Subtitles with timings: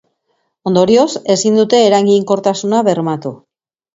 [0.69, 3.35] Ondorioz, ezin dute eraginkortasuna bermatu.